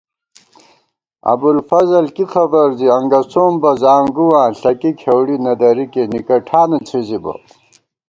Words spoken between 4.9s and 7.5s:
کھېوڑی نہ درِکےنِکہ ٹھانہ څھِزِبہ